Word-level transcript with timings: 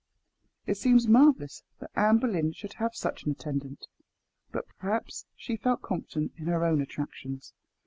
It 0.65 0.77
seems 0.77 1.07
marvellous 1.07 1.61
that 1.79 1.91
Anne 1.95 2.17
Boleyn 2.17 2.53
should 2.53 2.73
have 2.79 2.95
such 2.95 3.23
an 3.23 3.31
attendant; 3.33 3.85
but 4.51 4.65
perhaps 4.79 5.27
she 5.35 5.57
felt 5.57 5.83
confident 5.83 6.31
in 6.37 6.47
her 6.47 6.65
own 6.65 6.81
attractions. 6.81 7.53